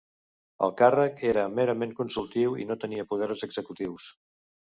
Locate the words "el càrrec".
0.67-1.21